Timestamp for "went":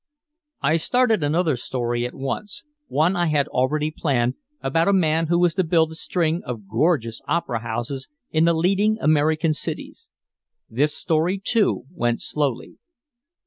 11.93-12.19